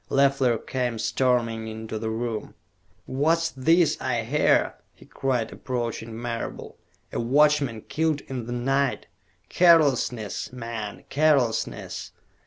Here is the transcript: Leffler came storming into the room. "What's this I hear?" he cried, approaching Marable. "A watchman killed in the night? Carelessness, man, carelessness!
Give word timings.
Leffler 0.09 0.57
came 0.57 0.97
storming 0.97 1.67
into 1.67 1.99
the 1.99 2.09
room. 2.09 2.55
"What's 3.05 3.51
this 3.51 4.01
I 4.01 4.23
hear?" 4.23 4.73
he 4.95 5.05
cried, 5.05 5.51
approaching 5.51 6.19
Marable. 6.19 6.79
"A 7.13 7.19
watchman 7.19 7.81
killed 7.81 8.21
in 8.21 8.47
the 8.47 8.51
night? 8.51 9.05
Carelessness, 9.47 10.51
man, 10.51 11.03
carelessness! 11.09 12.13